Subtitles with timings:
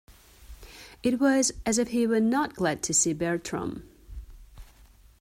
[1.03, 3.87] It was as if he were not glad to see Bertram.